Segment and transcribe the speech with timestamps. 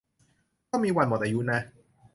[0.71, 1.59] ก็มีวันหมดอายุนะ